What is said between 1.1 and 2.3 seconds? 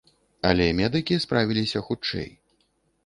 справіліся хутчэй.